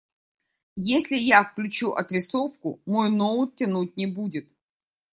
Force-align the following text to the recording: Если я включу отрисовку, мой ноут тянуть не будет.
Если 0.95 1.15
я 1.15 1.43
включу 1.43 1.91
отрисовку, 1.91 2.81
мой 2.87 3.11
ноут 3.11 3.53
тянуть 3.57 3.97
не 3.97 4.07
будет. 4.07 4.49